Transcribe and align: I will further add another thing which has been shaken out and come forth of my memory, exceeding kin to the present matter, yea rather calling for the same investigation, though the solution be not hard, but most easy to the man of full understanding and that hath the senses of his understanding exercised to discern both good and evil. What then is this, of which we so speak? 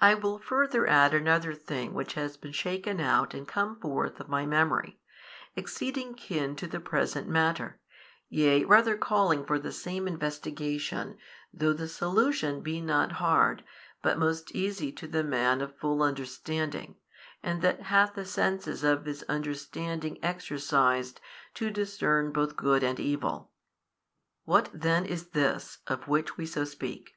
I 0.00 0.14
will 0.14 0.38
further 0.38 0.86
add 0.86 1.12
another 1.12 1.52
thing 1.52 1.92
which 1.92 2.14
has 2.14 2.38
been 2.38 2.52
shaken 2.52 2.98
out 2.98 3.34
and 3.34 3.46
come 3.46 3.78
forth 3.78 4.18
of 4.18 4.26
my 4.30 4.46
memory, 4.46 5.00
exceeding 5.54 6.14
kin 6.14 6.56
to 6.56 6.66
the 6.66 6.80
present 6.80 7.28
matter, 7.28 7.78
yea 8.30 8.64
rather 8.64 8.96
calling 8.96 9.44
for 9.44 9.58
the 9.58 9.70
same 9.70 10.08
investigation, 10.08 11.18
though 11.52 11.74
the 11.74 11.88
solution 11.88 12.62
be 12.62 12.80
not 12.80 13.12
hard, 13.20 13.62
but 14.00 14.18
most 14.18 14.52
easy 14.52 14.90
to 14.92 15.06
the 15.06 15.22
man 15.22 15.60
of 15.60 15.76
full 15.76 16.02
understanding 16.02 16.96
and 17.42 17.60
that 17.60 17.82
hath 17.82 18.14
the 18.14 18.24
senses 18.24 18.82
of 18.82 19.04
his 19.04 19.24
understanding 19.24 20.18
exercised 20.22 21.20
to 21.52 21.70
discern 21.70 22.32
both 22.32 22.56
good 22.56 22.82
and 22.82 22.98
evil. 22.98 23.50
What 24.44 24.70
then 24.72 25.04
is 25.04 25.32
this, 25.32 25.80
of 25.86 26.08
which 26.08 26.38
we 26.38 26.46
so 26.46 26.64
speak? 26.64 27.16